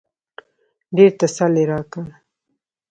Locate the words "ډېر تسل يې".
0.95-1.63